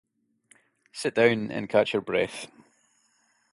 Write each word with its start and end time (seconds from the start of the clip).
Sit 0.91 1.13
down 1.13 1.51
and 1.51 1.69
catch 1.69 1.93
your 1.93 2.01
breath. 2.01 2.47